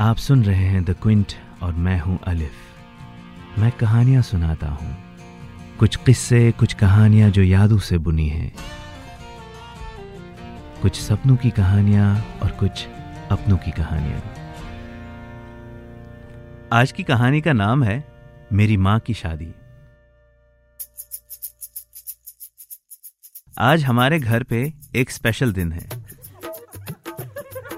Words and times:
आप 0.00 0.16
सुन 0.16 0.44
रहे 0.44 0.64
हैं 0.64 0.84
द 0.84 0.90
क्विंट 1.02 1.32
और 1.62 1.72
मैं 1.72 2.00
हूँ 2.00 2.18
अलिफ। 2.26 2.52
मैं 3.58 3.72
कहानियाँ 3.72 4.22
सुनाता 4.22 4.68
हूँ। 4.68 4.96
कुछ 5.78 5.96
किस्से, 5.96 6.52
कुछ 6.52 6.74
कहानियाँ 6.74 7.30
जो 7.30 7.42
यादों 7.42 7.78
से 7.78 7.98
बुनी 7.98 8.28
हैं। 8.28 8.52
कुछ 10.82 11.00
सपनों 11.00 11.36
की 11.36 11.50
कहानियाँ 11.50 12.38
और 12.42 12.50
कुछ 12.50 12.86
अपनों 13.30 13.56
की 13.56 13.70
कहानियाँ। 13.70 14.22
आज 16.72 16.92
की 16.92 17.02
कहानी 17.02 17.40
का 17.40 17.52
नाम 17.52 17.84
है 17.84 18.04
मेरी 18.52 18.76
माँ 18.76 18.98
की 19.00 19.14
शादी। 19.14 19.54
आज 23.58 23.84
हमारे 23.84 24.18
घर 24.18 24.42
पे 24.42 24.72
एक 24.94 25.10
स्पेशल 25.10 25.52
दिन 25.52 25.72
है। 25.72 25.93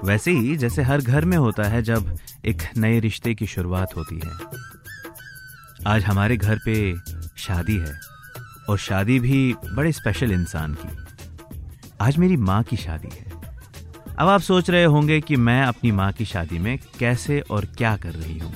वैसे 0.03 0.31
ही 0.31 0.57
जैसे 0.57 0.81
हर 0.81 1.01
घर 1.01 1.25
में 1.25 1.37
होता 1.37 1.63
है 1.63 1.81
जब 1.81 2.17
एक 2.45 2.57
नए 2.77 2.99
रिश्ते 2.99 3.35
की 3.35 3.47
शुरुआत 3.47 3.95
होती 3.95 4.19
है। 4.25 4.31
आज 5.87 6.03
हमारे 6.03 6.37
घर 6.37 6.59
पे 6.65 6.95
शादी 7.37 7.75
है 7.75 7.99
और 8.69 8.77
शादी 8.77 9.19
भी 9.19 9.55
बड़े 9.73 9.91
स्पेशल 9.91 10.31
इंसान 10.31 10.73
की। 10.73 10.97
आज 12.01 12.17
मेरी 12.17 12.37
माँ 12.37 12.63
की 12.63 12.77
शादी 12.77 13.09
है। 13.11 13.25
अब 14.19 14.27
आप 14.27 14.41
सोच 14.41 14.69
रहे 14.69 14.83
होंगे 14.83 15.21
कि 15.21 15.35
मैं 15.35 15.63
अपनी 15.63 15.91
माँ 15.91 16.11
की 16.11 16.25
शादी 16.25 16.59
में 16.59 16.79
कैसे 16.99 17.39
और 17.39 17.65
क्या 17.65 17.97
कर 17.97 18.11
रही 18.11 18.39
हूँ। 18.39 18.53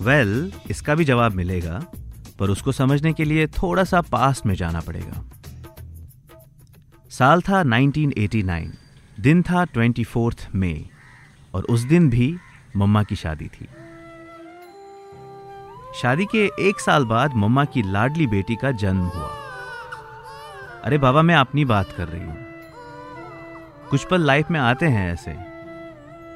वेल 0.00 0.52
well, 0.52 0.70
इसका 0.70 0.94
भी 0.94 1.04
जवाब 1.04 1.32
मिलेगा 1.32 1.86
पर 2.38 2.50
उसको 2.50 2.72
समझने 2.72 3.12
के 3.12 3.24
लिए 3.24 3.46
थोड़ा 3.46 3.84
सा 3.84 4.00
पास 4.00 4.42
में 4.46 4.54
जाना 4.54 4.80
पड़ेगा। 4.80 5.24
साल 7.10 7.42
था 7.42 7.62
1989 7.62 8.72
दिन 9.20 9.42
था 9.42 9.64
ट्वेंटी 9.64 10.04
फोर्थ 10.04 10.48
मई, 10.54 10.90
और 11.54 11.64
उस 11.64 11.80
दिन 11.80 12.10
भी 12.10 12.36
मम्मा 12.76 13.02
की 13.02 13.16
शादी 13.16 13.46
थी। 13.46 13.68
शादी 16.00 16.24
के 16.24 16.50
एक 16.60 16.80
साल 16.80 17.04
बाद 17.04 17.34
मम्मा 17.34 17.64
की 17.64 17.82
लाडली 17.82 18.26
बेटी 18.26 18.56
का 18.56 18.70
जन्म 18.70 19.00
हुआ। 19.00 19.28
अरे 20.84 20.98
बाबा, 20.98 21.22
मैं 21.22 21.34
अपनी 21.34 21.64
बात 21.64 21.92
कर 21.92 22.08
रही 22.08 22.22
हूँ। 22.22 22.36
कुछ 23.90 24.04
पल 24.04 24.20
लाइफ 24.20 24.50
में 24.50 24.60
आते 24.60 24.86
हैं 24.86 25.12
ऐसे, 25.12 25.32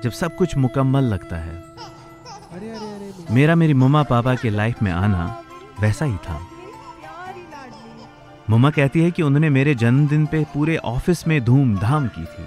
जब 0.03 0.11
सब 0.11 0.37
कुछ 0.37 0.57
मुकम्मल 0.57 1.05
लगता 1.05 1.37
है। 1.37 1.65
मेरा 3.31 3.55
मेरी 3.55 3.75
मम्मा 3.75 4.03
पापा 4.03 4.35
के 4.35 4.51
लाइफ 4.51 4.83
में 4.83 4.93
आना 4.93 5.43
वैसा 5.81 6.05
ही 6.05 6.17
था। 6.17 6.41
मम्मा 8.51 8.71
कहती 8.71 9.01
है 9.01 9.11
कि 9.11 9.23
उन्होंने 9.23 9.51
मेरे 9.51 9.75
जन्मदिन 9.75 10.27
पे 10.27 10.45
पूरे 10.45 10.77
ऑफ़िस 10.77 11.27
में 11.29 11.45
धूमधाम 11.45 12.09
की 12.09 12.25
थी। 12.25 12.47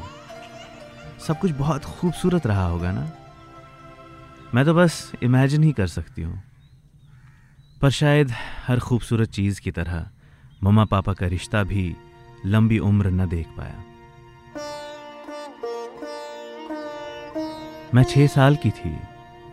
सब 1.19 1.39
कुछ 1.39 1.51
बहुत 1.51 1.85
खूबसूरत 1.85 2.47
रहा 2.47 2.65
होगा 2.65 2.91
ना? 2.91 3.11
मैं 4.55 4.65
तो 4.65 4.73
बस 4.73 5.11
इमेजिन 5.23 5.63
ही 5.63 5.71
कर 5.71 5.87
सकती 5.87 6.21
हूँ। 6.21 6.43
पर 7.81 7.89
शायद 7.89 8.31
हर 8.67 8.79
खूबसूरत 8.79 9.29
चीज़ 9.29 9.61
की 9.61 9.71
तरह 9.71 10.05
मम्मा 10.63 10.85
पापा 10.85 11.13
का 11.13 11.27
रिश्ता 11.27 11.63
भी 11.63 11.95
लंबी 12.45 12.79
उम्र 12.79 13.09
न 13.09 13.27
देख 13.29 13.47
पाया। 13.47 13.83
मैं 17.93 18.03
छह 18.03 18.27
साल 18.27 18.55
की 18.55 18.69
थी 18.69 18.97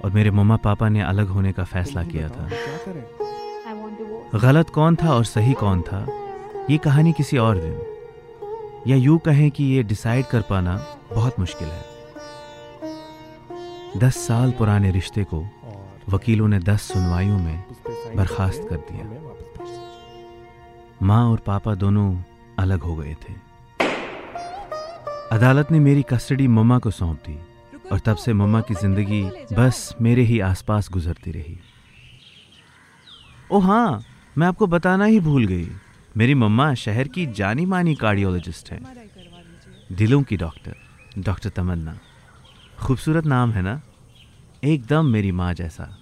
और 0.04 0.10
मेरे 0.10 0.30
मम्मा 0.30 0.56
पापा 0.56 0.88
ने 0.88 1.00
अलग 1.00 1.28
होने 1.28 1.52
का 1.52 1.64
फैसला 1.64 2.04
किया 2.04 2.28
था। 2.28 2.48
गलत 4.38 4.70
कौन 4.70 4.96
था 4.96 5.12
और 5.14 5.24
सही 5.24 5.52
कौन 5.52 5.82
था, 5.82 6.06
ये 6.70 6.78
कहानी 6.78 7.12
किसी 7.12 7.38
और 7.38 7.58
दिन। 7.58 7.80
या 8.86 8.96
यूँ 8.96 9.18
कहें 9.18 9.50
कि 9.50 9.64
ये 9.64 9.82
डिसाइड 9.82 10.26
कर 10.26 10.40
पाना 10.40 10.76
बहुत 11.14 11.38
मुश्किल 11.38 11.68
है। 11.68 11.84
दस 13.98 14.16
साल 14.18 14.50
पुराने 14.50 14.90
रिश्ते 14.90 15.24
को 15.24 15.44
वकीलों 16.08 16.48
ने 16.48 16.58
दस 16.58 16.82
सुनवाइयों 16.82 17.38
में 17.38 17.64
बर्खास्त 18.16 18.66
कर 18.70 18.76
दिया। 18.90 19.04
माँ 21.02 21.24
और 21.30 21.38
पापा 21.38 21.74
दोनों 21.74 22.08
अलग 22.58 22.80
हो 22.80 22.96
गए 22.96 23.14
थे। 23.22 23.32
अदालत 25.32 25.70
ने 25.70 25.78
मेरी 25.80 26.02
कस्टडी 26.02 26.46
मम्मा 26.48 26.78
को 26.78 26.90
सौंप 26.90 27.18
दी 27.26 27.38
और 27.92 27.98
तब 27.98 28.16
से 28.16 28.32
मम्मा 28.32 28.60
की 28.60 28.74
ज़िंदगी 28.74 29.22
बस 29.52 29.94
मेरे 30.00 30.22
ही 30.22 30.40
आसपास 30.40 30.88
गुजरती 30.90 31.30
रही। 31.30 31.58
ओ 33.50 33.58
हाँ 33.58 34.04
मैं 34.38 34.46
आपको 34.46 34.66
बताना 34.66 35.04
ही 35.04 35.20
भूल 35.20 35.46
गई। 35.46 35.68
मेरी 36.16 36.34
मम्मा 36.34 36.74
शहर 36.74 37.08
की 37.08 37.26
जानी 37.32 37.66
मानी 37.66 37.94
कार्डियोलॉजिस्ट 37.94 38.70
है। 38.72 38.80
दिलों 39.92 40.22
की 40.22 40.36
डॉक्टर। 40.36 40.74
डॉक्टर 41.18 41.48
तमन्ना। 41.48 41.98
खूबसूरत 42.82 43.24
नाम 43.24 43.50
है 43.50 43.62
ना? 43.62 43.80
एकदम 44.64 45.06
मेरी 45.06 45.32
माँ 45.32 45.54
जैसा। 45.54 45.98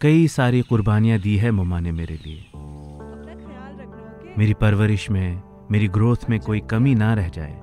कई 0.00 0.28
सारी 0.28 0.62
कुर्बानियाँ 0.62 1.18
दी 1.18 1.36
है 1.36 1.50
ममा 1.50 1.80
ने 1.80 1.92
मेरे 1.92 2.14
लिए। 2.14 2.46
मेरी 4.38 4.54
परवरिश 4.54 5.10
में 5.10 5.42
मेरी 5.70 5.88
ग्रोथ 5.88 6.16
में 6.30 6.40
कोई 6.40 6.60
कमी 6.60 6.94
ना 6.94 7.14
रह 7.14 7.28
जाए। 7.28 7.60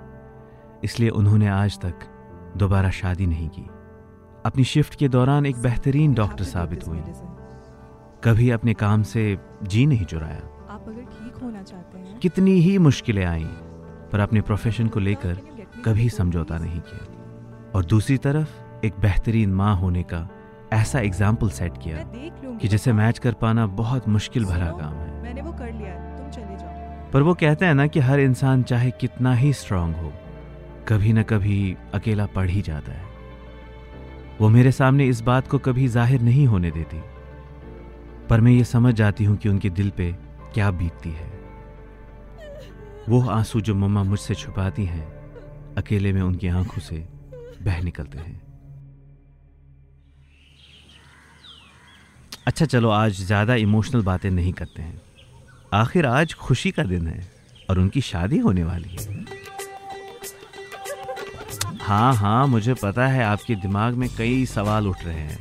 इसलिए 0.83 1.09
उन्होंने 1.09 1.47
आज 1.47 1.79
तक 1.79 1.99
दोबारा 2.57 2.89
शादी 2.89 3.25
नहीं 3.25 3.49
की। 3.49 3.67
अपनी 4.45 4.63
शिफ्ट 4.63 4.95
के 4.95 5.07
दौरान 5.07 5.45
एक 5.45 5.55
बेहतरीन 5.55 6.13
डॉक्टर 6.13 6.43
साबित 6.43 6.87
हुई। 6.87 7.01
कभी 8.23 8.49
अपने 8.49 8.73
काम 8.73 9.03
से 9.03 9.37
जी 9.63 9.85
नहीं 9.85 10.05
चुराया। 10.05 10.41
आप 10.69 10.85
अगर 10.87 11.01
ठीक 11.01 11.35
होना 11.43 11.63
चाहते 11.63 11.99
हैं। 11.99 12.19
कितनी 12.19 12.51
ही 12.51 12.77
मुश्किलें 12.77 13.25
आई 13.25 13.47
पर 14.11 14.19
अपने 14.19 14.41
प्रोफेशन 14.41 14.87
को 14.87 14.99
लेकर 14.99 15.52
कभी 15.85 16.09
समझौता 16.09 16.57
नहीं 16.57 16.79
किया। 16.81 17.71
और 17.75 17.85
दूसरी 17.85 18.17
तरफ़ 18.17 18.85
एक 18.85 18.99
बेहतरीन 18.99 19.53
माँ 19.53 19.75
होने 19.75 20.03
का 20.03 20.27
ऐसा 20.73 20.99
एग्ज़ाम्पल 20.99 21.49
सेट 21.49 21.77
किया 21.77 22.03
कि 22.57 22.67
जिसे 22.67 22.93
मैच 22.93 23.19
कर 23.19 23.33
पाना 23.33 23.65
बहुत 23.75 24.07
मुश्किल 24.07 24.45
भरा 24.45 24.69
काम 24.71 24.93
है। 24.93 25.21
मैंने 25.23 25.41
वो 25.41 25.51
कर 25.51 25.71
लिया 25.71 25.93
तुम 26.17 26.29
चले 26.29 26.57
जाओ। 26.57 27.11
पर 27.11 27.21
वो 27.21 27.33
कहते 27.33 27.65
हैं 27.65 27.73
ना 27.75 27.87
कि 27.87 27.99
हर 27.99 28.19
इंसान 28.19 28.63
चाहे 28.63 28.91
कितना 28.91 29.33
ही 29.35 29.53
स्ट्रांग 29.53 29.95
हो 29.95 30.11
कभी 30.87 31.13
ना 31.13 31.23
कभी 31.23 31.75
अकेला 31.93 32.25
पड़ 32.25 32.49
ही 32.49 32.61
जाता 32.61 32.91
है। 32.91 33.11
वो 34.41 34.49
मेरे 34.49 34.71
सामने 34.71 35.05
इस 35.07 35.21
बात 35.21 35.47
को 35.47 35.57
कभी 35.59 35.87
ज़ाहिर 35.87 36.21
नहीं 36.21 36.45
होने 36.47 36.71
देती। 36.71 37.01
पर 38.29 38.41
मैं 38.41 38.51
ये 38.51 38.63
समझ 38.63 38.93
जाती 38.93 39.23
हूँ 39.23 39.37
कि 39.37 39.49
उनके 39.49 39.69
दिल 39.69 39.89
पे 39.89 40.11
क्या 40.53 40.71
बीतती 40.71 41.09
है। 41.09 41.31
वो 43.09 43.21
आँसू 43.29 43.61
जो 43.61 43.75
मम्मा 43.75 44.03
मुझसे 44.03 44.35
छुपाती 44.35 44.85
हैं 44.85 45.07
अकेले 45.77 46.13
में 46.13 46.21
उनकी 46.21 46.47
आँखों 46.47 46.81
से 46.81 46.95
बह 47.61 47.81
निकलते 47.81 48.17
हैं। 48.17 48.41
अच्छा 52.47 52.65
चलो 52.65 52.89
आज 52.89 53.11
ज़्यादा 53.13 53.55
इमोशनल 53.55 54.01
बातें 54.01 54.31
नहीं 54.31 54.53
करते 54.53 54.81
हैं। 54.81 55.01
आखिर 55.73 56.05
आज 56.05 56.33
खुशी 56.33 56.71
का 56.71 56.83
दिन 56.83 57.07
है 57.07 57.27
और 57.69 57.79
उनकी 57.79 58.01
शादी 58.01 58.37
होने 58.37 58.63
वाली 58.63 58.89
है। 58.89 59.25
हाँ 61.81 62.13
हाँ 62.15 62.47
मुझे 62.47 62.73
पता 62.73 63.07
है 63.07 63.23
आपके 63.23 63.55
दिमाग 63.55 63.93
में 63.93 64.09
कई 64.17 64.45
सवाल 64.45 64.87
उठ 64.87 65.03
रहे 65.05 65.19
हैं 65.19 65.39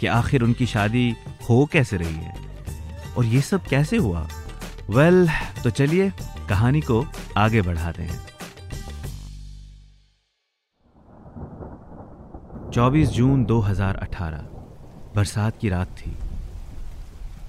कि 0.00 0.06
आखिर 0.06 0.42
उनकी 0.42 0.66
शादी 0.66 1.14
हो 1.50 1.64
कैसे 1.66 1.96
रही 1.96 2.14
है 2.14 2.34
और 3.16 3.24
ये 3.24 3.40
सब 3.40 3.66
कैसे 3.66 3.96
हुआ? 3.96 4.28
वेल 4.90 5.26
well, 5.26 5.64
तो 5.64 5.70
चलिए 5.70 6.12
कहानी 6.48 6.80
को 6.80 7.06
आगे 7.36 7.62
बढ़ाते 7.62 8.02
हैं। 8.02 8.31
24 12.74 13.08
जून 13.08 13.44
2018 13.44 14.44
बरसात 15.16 15.58
की 15.60 15.68
रात 15.68 15.88
थी। 15.88 16.12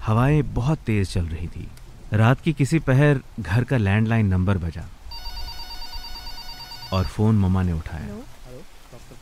हवाएँ 0.03 0.41
बहुत 0.41 0.79
तेज 0.79 1.13
चल 1.13 1.25
रही 1.25 1.47
थी। 1.47 1.67
रात 2.13 2.41
की 2.41 2.53
किसी 2.53 2.79
पहर 2.79 3.19
घर 3.39 3.63
का 3.63 3.77
लैंडलाइन 3.77 4.25
नंबर 4.25 4.57
बजा 4.57 4.83
और 6.93 7.05
फ़ोन 7.05 7.35
मम्मा 7.35 7.63
ने 7.63 7.73
उठाया। 7.73 8.17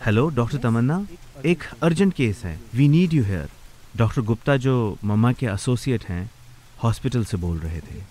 हेलो? 0.06 0.28
डॉक्टर 0.30 0.58
तमन्ना? 0.58 1.06
एक 1.46 1.64
अर्जेंट 1.84 2.14
केस 2.14 2.44
है। 2.46 2.60
We 2.74 2.88
need 2.88 3.14
you 3.14 3.24
here 3.24 3.50
doctor 3.98 4.22
Gupta 4.22 4.58
जो 4.58 4.98
मम्मा 5.04 5.32
के 5.34 5.46
एसोसिएट 5.46 6.06
हैं 6.06 6.32
हॉस्पिटल 6.84 7.26
से 7.26 7.38
बोल 7.38 7.58
रहे 7.58 7.80
थे। 7.80 8.04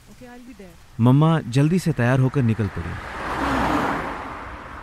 मम्मा 1.00 1.40
जल्दी 1.40 1.78
से 1.78 1.92
तैयार 1.92 2.20
होकर 2.20 2.42
निकल 2.42 2.66
पड़ी। 2.78 2.94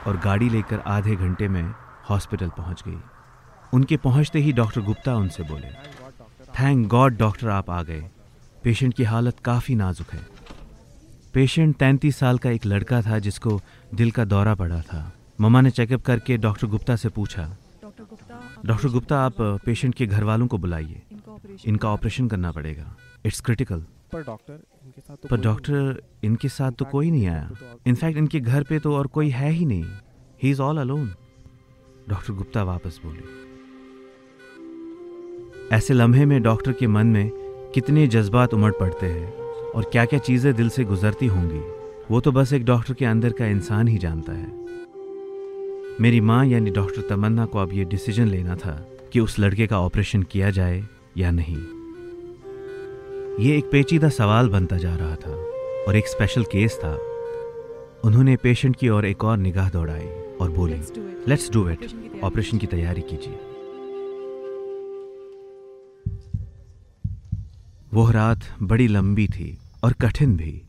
और 0.07 0.17
गाड़ी 0.17 0.49
लेकर 0.49 0.79
आधे 0.87 1.15
घंटे 1.15 1.47
में 1.47 1.73
हॉस्पिटल 2.09 2.49
पहुँच 2.57 2.83
गई। 2.87 2.97
उनके 3.73 3.97
पहुँचते 3.97 4.39
ही 4.39 4.51
डॉक्टर 4.53 4.81
गुप्ता 4.81 5.15
उनसे 5.15 5.43
बोले 5.43 5.71
थैंक 6.53 6.87
गॉड 6.87 7.17
डॉक्टर 7.17 7.49
आप 7.49 7.69
आ 7.69 7.81
गए। 7.83 8.09
पेशेंट 8.63 8.93
की 8.93 9.03
हालत 9.03 9.39
काफ़ी 9.39 9.75
नाजुक 9.75 10.13
है। 10.13 10.25
पेशेंट 11.33 11.75
तैंतीस 11.75 12.17
साल 12.17 12.37
का 12.37 12.49
एक 12.49 12.65
लड़का 12.65 13.01
था 13.01 13.19
जिसको 13.19 13.59
दिल 13.95 14.11
का 14.11 14.25
दौरा 14.25 14.55
पड़ा 14.55 14.81
था। 14.81 15.11
ममा 15.41 15.61
ने 15.61 15.71
चेकअप 15.71 16.01
करके 16.01 16.37
डॉक्टर 16.37 16.67
गुप्ता 16.67 16.95
से 16.95 17.09
पूछा 17.09 17.43
डॉक्टर 18.65 18.89
गुप्ता 18.89 19.19
आप 19.19 19.35
पेशेंट 19.65 19.95
के 19.95 20.05
घर 20.05 20.23
वालों 20.23 20.47
को 20.47 20.57
बुलाइए। 20.57 21.01
इनका 21.65 21.89
ऑपरेशन 21.89 22.27
करना 22.27 22.51
पड़ेगा। 22.51 22.95
It's 23.25 23.41
critical. 23.41 23.85
पर 24.13 24.23
डॉक्टर 24.23 24.53
इनके 24.83 25.01
साथ 25.01 25.15
तो 25.15 25.27
पर 25.29 25.41
डॉक्टर 25.41 26.01
इनके 26.23 26.49
साथ 26.49 26.71
तो 26.71 26.85
कोई 26.85 27.11
नहीं 27.11 27.27
आया। 27.27 27.49
इनफैक्ट 27.87 28.13
तो 28.13 28.19
इनके 28.19 28.39
घर 28.39 28.63
पे 28.63 28.79
तो 28.79 28.95
और 28.95 29.07
कोई 29.07 29.29
है 29.29 29.51
ही 29.51 29.65
नहीं। 29.65 29.85
He 30.43 30.49
is 30.51 30.61
all 30.61 30.77
alone 30.77 31.13
doctor 32.07 32.33
Gupta 32.33 32.63
वापस 32.63 32.99
बोले, 33.05 33.21
ऐसे 35.75 35.93
लम्हे 35.93 36.25
में 36.25 36.41
डॉक्टर 36.43 36.71
के 36.71 36.87
मन 36.87 37.07
में 37.07 37.29
कितने 37.73 38.05
जज्बात 38.07 38.53
उमड़ 38.53 38.71
पड़ते 38.73 39.05
हैं 39.05 39.31
और 39.71 39.89
क्या 39.91 40.05
क्या 40.05 40.19
चीज़ें 40.19 40.53
दिल 40.55 40.69
से 40.69 40.83
गुजरती 40.83 41.27
होंगी, 41.27 41.59
वो 42.11 42.19
तो 42.19 42.31
बस 42.31 42.53
एक 42.53 42.65
डॉक्टर 42.65 42.93
के 42.93 43.05
अंदर 43.05 43.31
का 43.31 43.45
इंसान 43.45 43.87
ही 43.87 43.97
जानता 43.97 44.33
है। 44.33 44.65
मेरी 46.01 46.21
माँ 46.21 46.45
यानी 46.45 46.71
डॉक्टर 46.71 47.01
तमन्ना 47.09 47.45
को 47.45 47.59
अब 47.59 47.73
ये 47.73 47.83
डिसीज़न 47.85 48.27
लेना 48.27 48.55
था 48.55 48.75
कि 49.13 49.19
उस 49.19 49.37
लड़के 49.39 49.67
का 49.67 49.79
ऑपरेशन 49.79 50.23
किया 50.23 50.49
जाए 50.49 50.83
या 51.17 51.31
नहीं। 51.31 51.57
ये 53.39 53.57
एक 53.57 53.69
पेचीदा 53.71 54.09
सवाल 54.09 54.49
बनता 54.49 54.77
जा 54.77 54.95
रहा 54.95 55.15
था 55.15 55.31
और 55.87 55.95
एक 55.95 56.07
स्पेशल 56.07 56.43
केस 56.45 56.79
था। 56.83 56.93
उन्होंने 58.05 58.35
पेशेंट 58.35 58.75
की 58.75 58.89
ओर 58.89 59.05
एक 59.05 59.23
और 59.23 59.37
निगाह 59.37 59.69
दौड़ाई। 59.69 60.07
और 60.41 60.51
बोली 60.51 60.81
लेट्स 61.27 61.51
डू 61.51 61.69
इट 61.69 61.87
ऑपरेशन 62.23 62.57
की 62.57 62.67
तैयारी. 62.67 63.01
कीजिए. 63.01 63.39
वो 67.93 68.11
रात 68.11 68.39
बड़ी 68.61 68.87
लंबी 68.87 69.27
थी 69.27 69.57
और 69.83 69.93
कठिन 69.93 70.37
भी। 70.37 70.61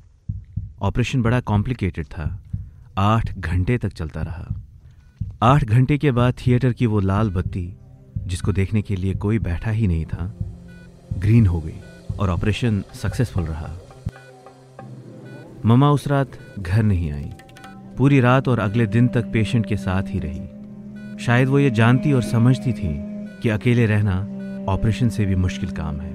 ऑपरेशन 0.83 1.23
बड़ा 1.23 1.41
कॉम्प्लिकेटेड 1.41 2.07
था। 2.07 2.43
आठ 2.99 3.39
घंटे 3.39 3.79
तक 3.79 3.89
चलता 3.89 4.23
रहा। 4.23 4.63
आठ 5.43 5.65
घंटे 5.65 5.99
के 5.99 6.11
बाद 6.11 6.35
थिएटर 6.47 6.73
की 6.73 6.87
वो 6.87 7.01
लाल 7.01 7.31
बत्ती 7.31 7.75
जिसको 8.19 8.53
देखने 8.53 8.83
के 8.83 8.97
लिए 8.97 9.15
कोई 9.15 9.39
बैठा 9.39 9.71
ही 9.71 9.87
नहीं 9.87 10.05
था 10.05 10.39
ग्रीन 11.19 11.47
हो 11.47 11.61
गई 11.61 11.81
और 12.21 12.31
ऑपरेशन 12.31 12.85
सक्सेसफुल 12.95 13.45
रहा। 13.45 13.77
ममा 15.67 15.91
उस 15.91 16.09
रात 16.09 16.31
घर 16.59 16.83
नहीं 16.83 17.13
आई। 17.13 17.31
पूरी 17.99 18.21
रात 18.21 18.49
और 18.49 18.59
अगले 18.59 18.87
दिन 18.87 19.09
तक 19.09 19.25
पेशेंट 19.33 19.67
के 19.67 19.77
साथ 19.77 20.03
ही 20.09 20.19
रही। 20.19 20.41
शायद 21.25 21.49
वो 21.49 21.59
ये 21.59 21.71
जानती 21.71 22.13
और 22.13 22.23
समझती 22.23 22.73
थी 22.73 22.91
कि 23.43 23.49
अकेले 23.49 23.87
रहना 23.87 24.29
ऑपरेशन 24.69 25.09
से 25.09 25.27
भी 25.27 25.35
मुश्किल 25.35 25.71
काम 25.71 26.01
है। 26.01 26.13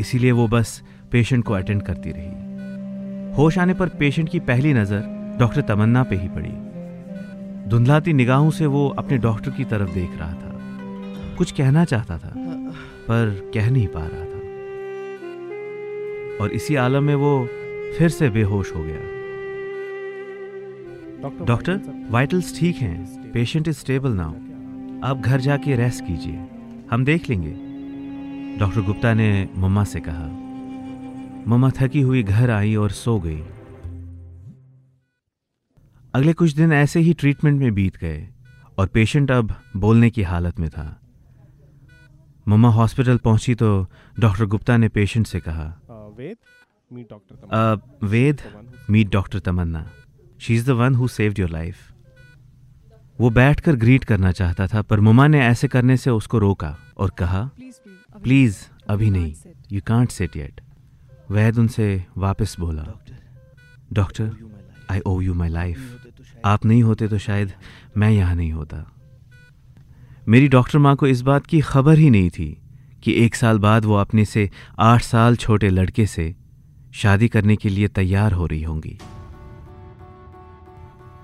इसीलिए 0.00 0.32
वो 0.32 0.48
बस 0.48 0.82
पेशेंट 1.12 1.44
को 1.44 1.54
अटेंड 1.54 1.82
करती 1.82 2.10
रही। 2.16 3.34
होश 3.36 3.58
आने 3.58 3.74
पर 3.74 3.88
पेशेंट 3.88 4.28
की 4.28 4.40
पहली 4.40 4.72
नज़र 4.74 5.02
डॉक्टर 5.38 5.60
तमन्ना 5.60 6.02
पे 6.02 6.16
ही 6.16 6.28
पड़ी। 6.28 6.52
धुंधलाती 7.68 8.12
निगाहों 8.12 8.50
से 8.50 8.66
वो 8.66 8.88
अपने 8.88 9.18
डॉक्टर 9.18 9.50
की 9.50 9.64
तरफ़ 9.64 9.90
देख 9.90 10.10
रहा 10.18 10.32
था। 10.32 10.52
कुछ 11.38 11.52
कहना 11.52 11.84
चाहता 11.84 12.18
था, 12.18 12.32
पर 13.08 13.50
कह 13.54 13.70
नहीं 13.70 13.86
पा 13.86 14.00
रहा 14.00 14.24
था। 14.24 14.40
और 16.40 16.50
इसी 16.50 16.76
आलम 16.76 17.02
में 17.02 17.14
वो 17.14 17.48
फिर 17.98 18.08
से 18.08 18.30
बेहोश 18.30 18.74
हो 18.74 18.84
गया। 18.84 19.15
डॉक्टर 21.22 21.80
वाइटल्स 22.10 22.58
ठीक 22.58 22.76
हैं। 22.76 23.30
Patient 23.32 23.68
is 23.68 23.76
stable 23.76 24.12
now. 24.12 24.32
आप 25.02 25.18
घर 25.18 25.40
जाके 25.40 25.76
रेस्ट 25.76 26.04
कीजिए। 26.04 26.46
हम 26.90 27.04
देख 27.04 27.28
लेंगे। 27.30 27.52
डॉक्टर 28.58 28.80
गुप्ता 28.80 29.14
ने 29.14 29.48
मम्मा 29.56 29.84
से 29.84 30.00
कहा। 30.00 30.26
मम्मा 31.46 31.70
थकी 31.70 32.00
हुई 32.00 32.22
घर 32.22 32.50
आई 32.50 32.74
और 32.74 32.90
सो 32.90 33.18
गई। 33.20 33.40
अगले 36.14 36.32
कुछ 36.32 36.52
दिन 36.52 36.72
ऐसे 36.72 37.00
ही 37.00 37.14
ट्रीटमेंट 37.14 37.60
में 37.60 37.74
बीत 37.74 37.96
गए 37.96 38.28
और 38.78 38.86
पेशेंट 38.86 39.30
अब 39.30 39.54
बोलने 39.76 40.10
की 40.10 40.22
हालत 40.22 40.60
में 40.60 40.68
था। 40.70 40.88
मम्मा 42.48 42.68
हॉस्पिटल 42.68 43.16
पहुँची 43.16 43.54
तो 43.54 43.86
डॉक्टर 44.20 44.44
गुप्ता 44.44 44.76
ने 44.76 44.88
पेशेंट 44.88 45.26
से 45.26 45.40
कहा 45.40 45.66
Ved 46.18 46.36
meet 46.92 47.10
doctor 47.10 48.06
Ved 48.06 48.40
meet 48.90 49.10
doctor 49.10 49.38
Tamanna. 49.38 49.90
She 50.40 50.54
is 50.54 50.66
the 50.66 50.70
one 50.70 50.94
who 50.94 51.08
saved 51.08 51.38
your 51.38 51.50
life 51.50 51.76
वो 53.18 53.30
बैठकर 53.30 53.76
ग्रीट 53.76 54.04
करना 54.04 54.32
चाहता 54.32 54.66
था 54.66 54.82
पर 54.82 55.00
मम्मा 55.00 55.26
ने 55.26 55.40
ऐसे 55.40 55.68
करने 55.68 55.96
से 55.96 56.10
उसको 56.10 56.38
रोका 56.38 56.76
और 56.98 57.10
कहा 57.18 57.50
प्लीज़ 58.22 58.58
अभी 58.88 59.10
नहीं। 59.10 59.34
You 59.72 59.80
can't 59.86 60.10
set 60.10 60.36
yet 60.36 60.60
Ved 61.30 61.58
उनसे 61.58 62.04
वापस 62.16 62.56
बोला 62.60 62.86
doctor 63.92 64.30
I 64.90 65.00
owe 65.06 65.20
you 65.20 65.34
my 65.34 65.48
life 65.48 66.40
आप 66.44 66.64
नहीं 66.64 66.82
होते 66.82 67.08
तो 67.08 67.18
शायद 67.18 67.52
मैं 67.96 68.10
यहाँ 68.10 68.34
नहीं 68.34 68.52
होता। 68.52 68.84
मेरी 70.28 70.48
डॉक्टर 70.48 70.78
माँ 70.78 70.94
को 70.96 71.06
इस 71.06 71.20
बात 71.22 71.46
की 71.46 71.60
खबर 71.60 71.98
ही 71.98 72.10
नहीं 72.10 72.30
थी 72.30 72.56
कि 73.04 73.12
एक 73.24 73.34
साल 73.34 73.58
बाद 73.58 73.84
वो 73.84 73.94
अपने 73.94 74.24
से 74.24 74.50
आठ 74.78 75.02
साल 75.02 75.36
छोटे 75.36 75.68
लड़के 75.70 76.06
से 76.06 76.34
शादी 76.94 77.28
करने 77.28 77.56
के 77.56 77.68
लिए 77.68 77.88
तैयार 77.88 78.32
हो 78.32 78.46
रही 78.46 78.62
होंगी। 78.62 78.98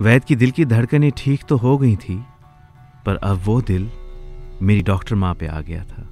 वैद 0.02 0.24
की 0.24 0.36
दिल 0.36 0.50
की 0.50 0.64
धड़कनें 0.64 1.10
ठीक 1.16 1.42
तो 1.48 1.56
हो 1.56 1.78
गई 1.78 1.96
थी 1.96 2.24
पर 3.06 3.16
अब 3.16 3.42
वो 3.44 3.62
दिल 3.62 3.90
मेरी 4.62 4.80
डॉक्टर 4.80 5.14
माँ 5.14 5.34
पे 5.34 5.46
आ 5.46 5.60
गया 5.60 5.84
था। 5.84 6.10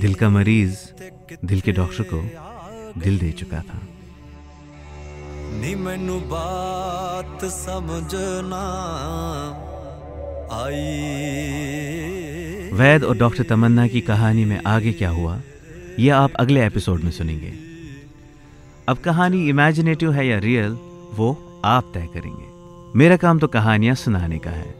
दिल 0.00 0.14
का 0.14 0.28
मरीज़ 0.28 0.76
दिल 1.44 1.60
के 1.60 1.72
डॉक्टर 1.72 2.04
को 2.04 2.20
दिल 3.00 3.18
दे 3.18 3.32
चुका 3.32 3.60
था। 3.60 3.80
मैनू 5.76 6.20
बात 6.20 7.44
समझना 7.44 8.62
आई। 10.64 10.80
वैद 12.72 13.04
और 13.04 13.16
डॉक्टर 13.16 13.42
तमन्ना 13.42 13.86
की 13.86 14.00
कहानी 14.00 14.44
में 14.44 14.60
आगे 14.66 14.92
क्या 14.92 15.10
हुआ 15.10 15.40
यह 15.98 16.16
आप 16.16 16.32
अगले 16.32 16.66
एपिसोड 16.66 17.00
में 17.00 17.10
सुनेंगे। 17.10 17.52
अब 18.88 18.98
कहानी 18.98 19.48
इमेजिनेटिव 19.48 20.12
है 20.12 20.26
या 20.26 20.38
रियल 20.38 20.78
वो 21.14 21.36
आप 21.64 21.90
तय 21.94 22.08
करेंगे। 22.14 22.98
मेरा 22.98 23.16
काम 23.16 23.38
तो 23.38 23.48
कहानियाँ 23.48 23.94
सुनाने 23.94 24.38
का 24.38 24.50
है। 24.50 24.74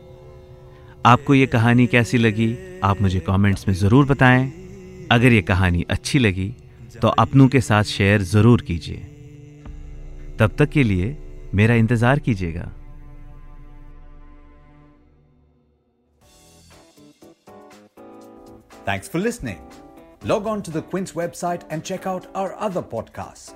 आपको 1.06 1.34
ये 1.34 1.46
कहानी 1.46 1.86
कैसी 1.86 2.18
लगी, 2.18 2.56
आप 2.84 3.00
मुझे 3.02 3.20
कमेंट्स 3.20 3.66
में 3.68 3.74
ज़रूर 3.74 4.06
बताएँ। 4.06 4.46
अगर 5.12 5.32
ये 5.32 5.42
कहानी 5.42 5.84
अच्छी 5.90 6.18
लगी 6.18 6.48
तो 7.02 7.08
अपनों 7.08 7.48
के 7.48 7.60
साथ 7.60 7.84
शेयर 7.84 8.22
ज़रूर 8.22 8.60
कीजिए। 8.62 8.96
तब 10.38 10.54
तक 10.58 10.70
के 10.70 10.82
लिए 10.82 11.16
मेरा 11.54 11.74
इंतज़ार 11.74 12.18
कीजिएगा। 12.18 12.70
Thanks 18.86 19.08
for 19.08 19.20
listening. 19.20 19.60
Log 20.24 20.46
on 20.46 20.62
to 20.62 20.72
the 20.72 20.82
Quince 20.84 21.12
website 21.14 21.62
and 21.70 21.84
check 21.84 22.06
out 22.06 22.26
our 22.34 22.50
other 22.66 22.82
podcasts. 22.90 23.52